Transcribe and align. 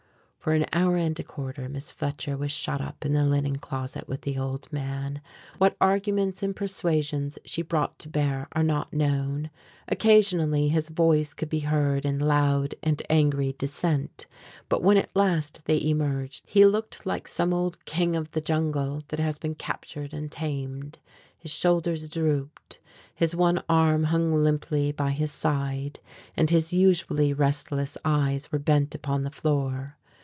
For 0.43 0.53
an 0.53 0.65
hour 0.73 0.97
and 0.97 1.19
a 1.19 1.23
quarter 1.23 1.69
Miss 1.69 1.91
Fletcher 1.91 2.35
was 2.35 2.51
shut 2.51 2.81
up 2.81 3.05
in 3.05 3.13
the 3.13 3.23
linen 3.23 3.57
closet 3.59 4.07
with 4.07 4.21
the 4.21 4.39
old 4.39 4.73
man. 4.73 5.21
What 5.59 5.77
arguments 5.79 6.41
and 6.41 6.55
persuasions 6.55 7.37
she 7.45 7.61
brought 7.61 7.99
to 7.99 8.09
bear 8.09 8.47
are 8.53 8.63
not 8.63 8.91
known. 8.91 9.51
Occasionally 9.87 10.69
his 10.69 10.89
voice 10.89 11.35
could 11.35 11.47
be 11.49 11.59
heard 11.59 12.05
in 12.05 12.17
loud 12.17 12.73
and 12.81 13.03
angry 13.07 13.53
dissent, 13.55 14.25
but 14.67 14.81
when 14.81 14.97
at 14.97 15.15
last 15.15 15.65
they 15.65 15.79
emerged 15.79 16.43
he 16.47 16.65
looked 16.65 17.05
like 17.05 17.27
some 17.27 17.53
old 17.53 17.85
king 17.85 18.15
of 18.15 18.31
the 18.31 18.41
jungle 18.41 19.03
that 19.09 19.19
has 19.19 19.37
been 19.37 19.53
captured 19.53 20.11
and 20.11 20.31
tamed. 20.31 20.97
His 21.37 21.51
shoulders 21.53 22.07
drooped, 22.09 22.79
his 23.13 23.35
one 23.35 23.61
arm 23.69 24.05
hung 24.05 24.33
limply 24.41 24.91
by 24.91 25.11
his 25.11 25.31
side, 25.31 25.99
and 26.35 26.49
his 26.49 26.73
usually 26.73 27.31
restless 27.31 27.95
eyes 28.03 28.51
were 28.51 28.57
bent 28.57 28.95
upon 28.95 29.21
the 29.21 29.29
floor. 29.29 29.97